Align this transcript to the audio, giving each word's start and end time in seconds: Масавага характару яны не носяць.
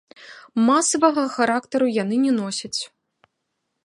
Масавага 0.69 1.25
характару 1.35 1.87
яны 2.03 2.15
не 2.25 2.33
носяць. 2.39 2.75